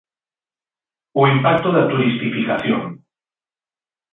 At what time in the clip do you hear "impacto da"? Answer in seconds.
1.35-1.87